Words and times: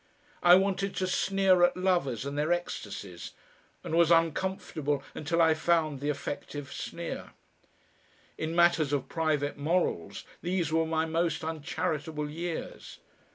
I 0.41 0.55
wanted 0.55 0.95
to 0.95 1.05
sneer 1.05 1.61
at 1.63 1.77
lovers 1.77 2.25
and 2.25 2.35
their 2.35 2.51
ecstasies, 2.51 3.33
and 3.83 3.93
was 3.93 4.09
uncomfortable 4.09 5.03
until 5.13 5.39
I 5.39 5.53
found 5.53 5.99
the 5.99 6.09
effective 6.09 6.73
sneer. 6.73 7.33
In 8.35 8.55
matters 8.55 8.93
of 8.93 9.07
private 9.09 9.59
morals 9.59 10.23
these 10.41 10.73
were 10.73 10.87
my 10.87 11.05
most 11.05 11.43
uncharitable 11.43 12.27
years. 12.31 12.97